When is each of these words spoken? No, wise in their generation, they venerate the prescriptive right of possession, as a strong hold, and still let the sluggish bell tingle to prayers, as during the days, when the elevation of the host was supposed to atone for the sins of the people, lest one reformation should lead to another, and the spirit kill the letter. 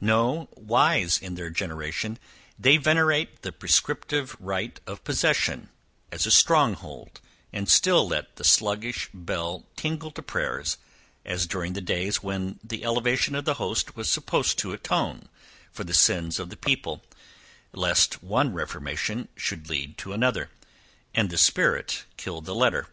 No, 0.00 0.48
wise 0.56 1.16
in 1.16 1.36
their 1.36 1.48
generation, 1.48 2.18
they 2.58 2.76
venerate 2.76 3.42
the 3.42 3.52
prescriptive 3.52 4.36
right 4.40 4.80
of 4.84 5.04
possession, 5.04 5.68
as 6.10 6.26
a 6.26 6.30
strong 6.32 6.74
hold, 6.74 7.20
and 7.52 7.68
still 7.68 8.08
let 8.08 8.34
the 8.34 8.42
sluggish 8.42 9.08
bell 9.14 9.64
tingle 9.76 10.10
to 10.10 10.22
prayers, 10.22 10.76
as 11.24 11.46
during 11.46 11.74
the 11.74 11.80
days, 11.80 12.20
when 12.20 12.58
the 12.64 12.82
elevation 12.82 13.36
of 13.36 13.44
the 13.44 13.54
host 13.62 13.94
was 13.94 14.10
supposed 14.10 14.58
to 14.58 14.72
atone 14.72 15.28
for 15.70 15.84
the 15.84 15.94
sins 15.94 16.40
of 16.40 16.50
the 16.50 16.56
people, 16.56 17.04
lest 17.72 18.24
one 18.24 18.52
reformation 18.52 19.28
should 19.36 19.70
lead 19.70 19.96
to 19.98 20.12
another, 20.12 20.50
and 21.14 21.30
the 21.30 21.38
spirit 21.38 22.06
kill 22.16 22.40
the 22.40 22.56
letter. 22.56 22.88